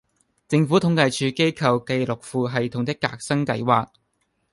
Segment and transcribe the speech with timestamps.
[0.47, 3.87] 政府統計處機構記錄庫系統的革新計劃